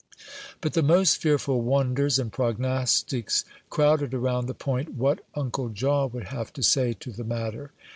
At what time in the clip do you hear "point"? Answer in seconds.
4.55-4.95